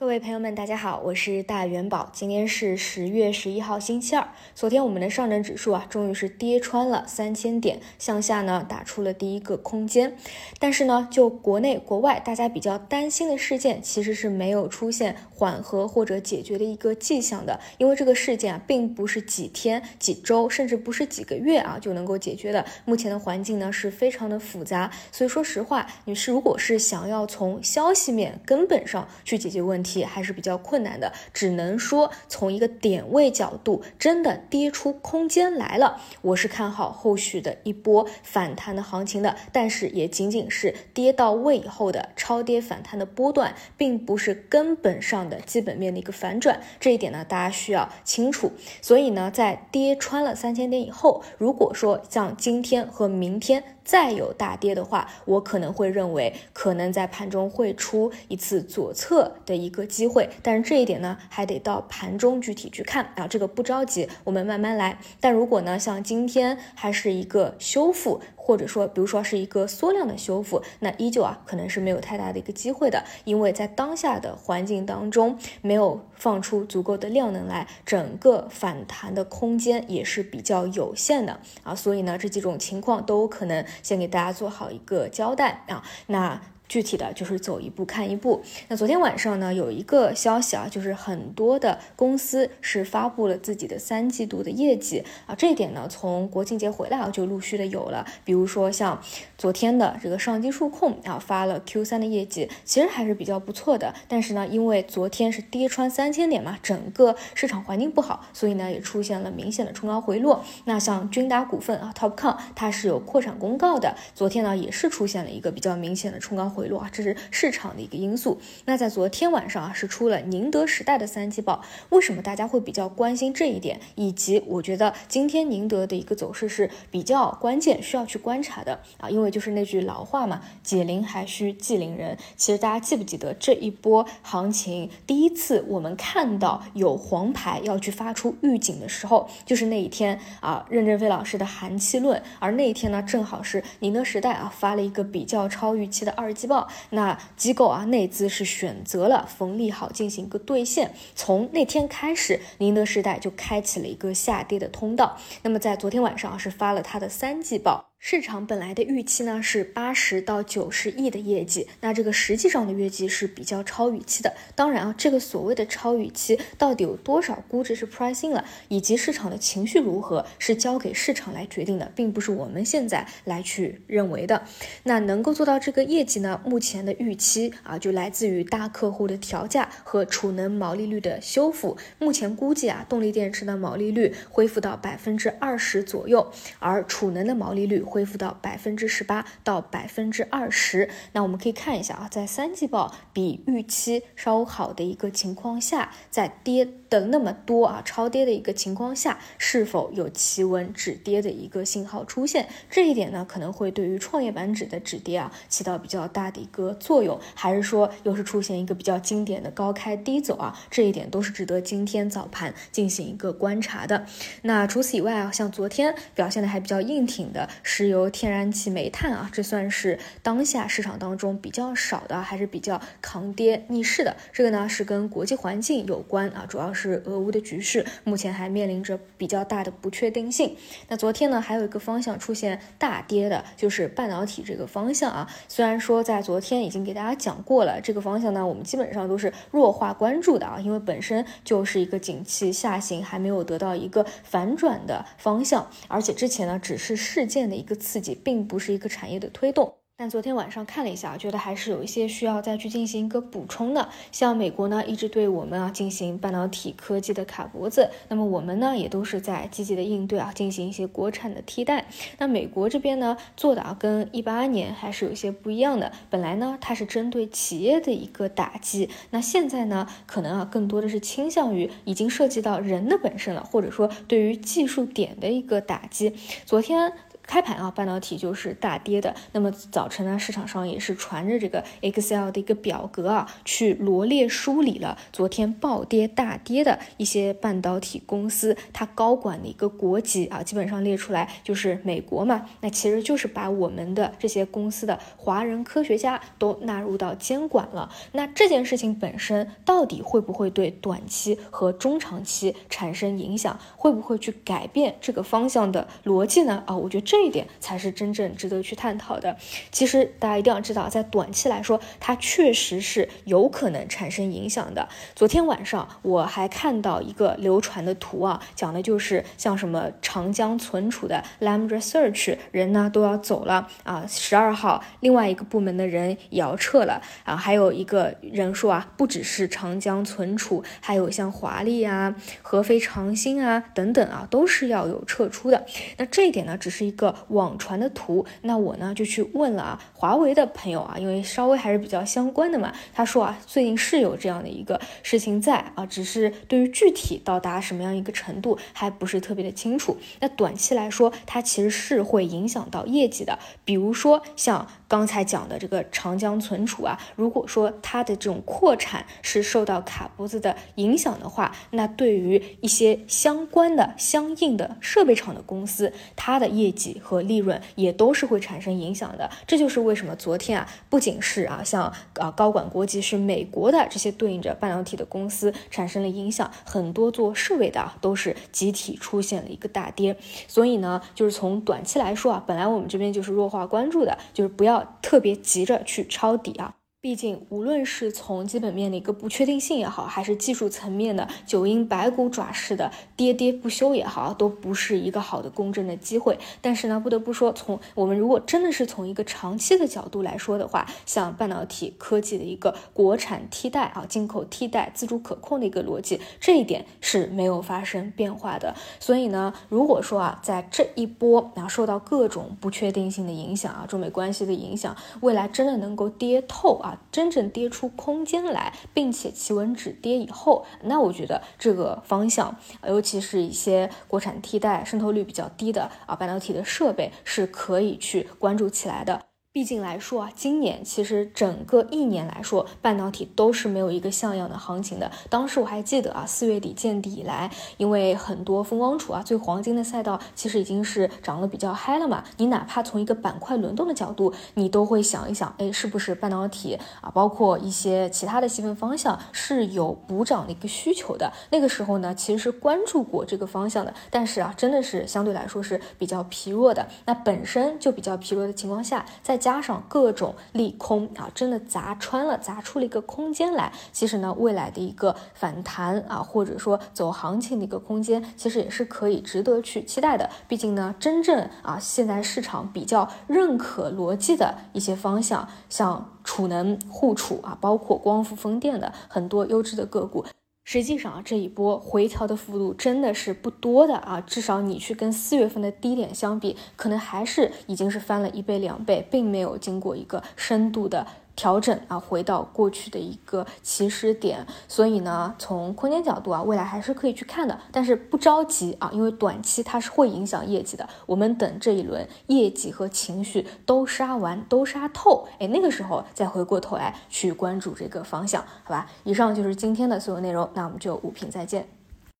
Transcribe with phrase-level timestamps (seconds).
[0.00, 2.08] 各位朋友们，大家好，我是大元宝。
[2.10, 4.26] 今天是十月十一号，星期二。
[4.54, 10.16] 昨天我们的上证指数啊，终于是跌穿了三千点，向下呢打出了第一个空间。
[10.58, 17.60] 但是呢，就国内国外大家比较担心的事件，其实是没有出现缓和或者解决的一个迹象的。
[17.76, 22.64] 因为这个事件啊，并不是几天、几周，甚至不是几个月啊就能够解决的。
[22.86, 29.89] 目前的环境呢是非常的复杂，所以说实话，你是如果是想要从消息面根本上去解决问题。
[30.04, 48.52] 还是比较困难的，只能说从一个点位角度，真的跌出空间来了，我是看好后续的一波反弹的行情的，但是也仅仅是跌到位以后的超跌反弹的波段，并不是根本上的基本面的一个反转，这一点呢大家需要清楚。
[48.80, 53.64] 所以呢，在跌穿了三千点以后，如果说像今天和明天。
[53.84, 64.98] 再有大跌的话，我可能会认为可能在盘中会出一次左侧的一个机会，但是这一点呢，还得到盘中具体去看啊，这个不着急，我们慢慢来。
[65.20, 68.20] 但如果呢，像今天还是一个修复。
[68.42, 86.40] 或者说，比如说是一个缩量的修复，那依旧啊，可能是没有太大的一个机会的，因为在当下的环境当中，没有放出足够的量能来，整个反弹的空间也是比较有限的啊，所以呢，这几种情况都可能先给大家做好一个交代啊，那。
[86.70, 88.40] 具体的就是走一步看一步。
[88.68, 95.34] 那昨天晚上呢，有一个消息啊，就是很多的公司是发布了自己的三季度的业绩啊。
[95.34, 98.06] 这一点呢，从国庆节回来啊，就陆续的有了。
[98.24, 99.02] 比如说像
[99.36, 103.92] 昨天的这个上机数控啊，发了 Q 三的业绩，其实还是比较不错的。
[104.06, 110.44] 但是呢，因为昨天是跌穿三千点嘛，整个市场环境不好，所以呢，也出现了明显的冲高回落。
[110.66, 116.59] 那像君达股份啊，TOPCON 它是有扩产公告的，昨天呢也是出现了一个比较明显的冲高回。
[116.60, 118.38] 回落啊，这是市场的一个因素。
[118.66, 121.62] 那在昨天晚上啊，是出了宁德时代的三季报。
[121.88, 123.80] 为什么大家会比较关心这一点？
[123.94, 129.08] 以及我觉得今天宁德的一个走势是比较关键，需要去观察的啊。
[129.08, 132.18] 因为就是那句老话嘛，解铃还需系铃人。
[132.36, 142.22] 其实大家记不记得这一波行情第一次我们看到有黄牌要去发出预警的时候，就是那一天啊，任正非老师的寒气论。
[142.38, 146.49] 而那一天呢，正好是宁德时代啊发了一个比较超预期的二季。
[146.50, 150.92] 报那机构啊，内资是选择了逢利好进行一个兑现。
[151.14, 155.16] 从那天开始，宁德时代就开启了一个下跌的通道。
[155.42, 157.89] 那么在昨天晚上是发了它的三季报。
[158.02, 164.32] 市场本来的预期呢是八十到九十亿的业绩，那这个实际上的业绩是比较超预期的。
[164.56, 174.44] 当然啊，这个所谓的超预期到底有多少估值是 pricing 了，以及市场的情绪如何，是交给市场来决定的，并不是我们现在来去认为的。
[174.84, 176.40] 那能够做到这个业绩呢？
[176.42, 181.76] 目前的预期啊，就来自于大客户的调价和储能毛利率的修复。
[181.98, 187.84] 目前估计啊，动力电池的毛利率恢复到百分之二十左右，而储能的毛利率。
[187.90, 202.48] 恢复到百分之十八到百分之二十，那我们可以看一下啊，在三季报比预期稍好的一个情况下，在跌的那么多啊，超跌的一个情况下，是否有企稳止跌的一个信号出现？
[202.70, 210.56] 这一点呢，可能会对于创业板指的止跌啊，起到比较大的一个作用，还是说又是出现一个比较经典的高开低走啊？
[210.70, 214.06] 这一点都是值得今天早盘进行一个观察的。
[214.42, 217.48] 那除此以外啊，像昨天表现的还比较硬挺的。
[217.80, 224.14] 石油、天然气、煤炭啊，这算是当下市场当中比较少的，还是比较抗跌逆势的。
[224.34, 230.54] 这个呢是跟国际环境有关啊，主要是俄乌的局势目前还面临着比较大的不确定性。
[230.88, 235.26] 那昨天呢还有一个方向出现大跌的，就是半导体这个方向啊。
[235.48, 247.69] 虽然说在昨天已经给大家讲过了，这个方向呢我们基本上都是弱化关注的啊，因为本身就是一个景气下行还没有得到一个反转的方向，而且之前呢只是事件的一个。
[247.70, 249.74] 个刺激并不是一个产业的推动。
[249.96, 253.90] 但昨天晚上看了一下，觉得还是有一些需要再去进行一个补充的。
[254.10, 261.84] 像美国呢，一直对我们啊进行半导体科技的卡脖子，那么我们呢也都是在积极的应对啊，进行一些国产的替代。
[262.16, 265.92] 那美国这边呢做的啊跟一八年还是有些不一样的。
[266.08, 276.14] 本来呢它是针对企业的一个打击，那现在呢可能啊更多的是倾向于已经涉及到人的本身了，或者说对于技术点的一个打击。
[276.46, 276.94] 昨天。
[277.30, 279.14] 开盘啊，半导体就是大跌的。
[279.30, 292.48] 那么早晨呢，市场上也是传着这个 Excel 的一个表格啊，去罗列梳理了昨天暴跌大跌的一些半导体公司，它高管的一个国籍啊，基本上列出来就是美国嘛。
[292.62, 297.88] 那其实就是把我们的这些公司的华人科学家都纳入到监管了。
[298.10, 303.56] 那这件事情本身到底会不会对短期和中长期产生影响？
[303.76, 306.64] 会不会去改变这个方向的逻辑呢？
[306.66, 309.36] 啊，我觉得这这一点才是真正值得去探讨的。
[309.70, 314.88] 其实大家一定要知道，在短期来说，它确实是有可能产生影响的。
[315.14, 333.62] 昨天晚上我还看到一个流传的图啊，讲的就是像什么长江存储的 Lam Research 人呢都要走了啊，十二号另外一个部门的人也要撤了啊，还有一个人说啊，不只是长江存储，还有像华丽啊、合肥长兴啊。
[333.74, 335.66] 等等啊，都是要有撤出的。
[335.96, 338.24] 那这一点呢，只是一个网传的图。
[338.42, 342.72] 那我呢就去问了啊，华为的朋友啊，因为稍微还是比较相关的嘛。
[342.92, 349.96] 他说啊，最近是有这样的一个事情在啊，只是对于具体到达什么样一个程度，还不是特别的清楚。
[350.20, 353.38] 那短期来说，它其实是会影响到业绩的。
[353.64, 369.30] 比如说像刚才讲的这个长江存储啊，如果说它的这种扩产是受到卡脖子的影响的话，那对于一些相关的相应的设备厂的公司，它的业绩和利润也都是会产生影响的。
[369.46, 371.84] 这就是为什么昨天啊，不仅是啊，像
[372.14, 380.16] 啊高管国际是美国的这些对应着半导体的公司产生了影响，很多做设备的啊都是集体出现了一个大跌。
[380.48, 386.76] 所以呢，就是从短期来说啊，本来我们这边就是弱化关注的，就是不要特别急着去抄底啊。
[387.02, 396.38] 毕竟，无论是从基本面的一个不确定性也好，还是技术层面的九阴白骨爪式的跌跌不休也好，都不是一个好的公正的机会。
[396.60, 408.74] 但是呢，不得不说，从我们如果真的是从一个长期的角度来说的话，像半导体科技的一个国产替代啊、进口替代、自主可控的一个逻辑，这一点是没有发生变化的。
[408.98, 422.56] 所以呢，如果说啊，在这一波啊受到各种不确定性的影响啊，中美关系的影响，未来真的能够跌透啊真正跌出空间来，并且企稳止跌以后，那我觉得这个方向，
[422.86, 429.29] 尤其是一些国产替代渗透率比较低的啊半导体的设备，是可以去关注起来的。
[429.52, 435.10] 毕竟来说啊，今年其实整个一年来说，半导体都是没有一个像样的行情的。
[435.28, 442.22] 当时我还记得啊，四月底见底以来，因为很多风光储啊，最黄金的赛道其实已经是涨得比较嗨了嘛。
[442.36, 451.32] 你哪怕从一个板块轮动的角度，你都会想一想，哎，是不是半导体啊，包括一些其他的细分方向是有补涨的一个需求的？
[451.50, 456.86] 那个时候呢，其实是关注过这个方向的，但是啊，真的是相对来说是比较疲弱的。
[457.06, 463.72] 那本身就比较疲弱的情况下，在加上各种利空啊，真的砸穿了，砸出了一个空间来。
[463.90, 470.28] 其实呢，未来的一个反弹啊，或者说走行情的一个空间，其实也是可以值得去期待的。
[470.46, 480.24] 毕竟呢，真正啊，现在市场比较认可逻辑的一些方向，像储能、互储啊，包括光伏、风电的很多优质的个股。
[480.72, 491.04] 实际上啊，这一波回调的幅度真的是不多的啊，至少你去跟四月份的低点相比，可能还是已经是翻了一倍两倍，并没有经过一个深度的。
[491.36, 500.88] 调整啊，回到过去的一个起始点，所以呢，从空间角度啊，未来还是可以去看的，但是不着急啊，因为短期它是会影响业绩的。
[501.06, 508.90] 我们等这一轮业绩和情绪都杀完、都杀透，哎，那个时候再回过头来去关注这个方向，好吧？
[509.04, 511.79] 以上就是今天的所有内容，那我们就五评再见。